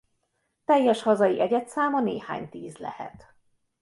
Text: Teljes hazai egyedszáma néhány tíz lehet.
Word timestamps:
Teljes 0.65 1.01
hazai 1.01 1.39
egyedszáma 1.39 1.99
néhány 2.01 2.49
tíz 2.49 2.77
lehet. 2.77 3.33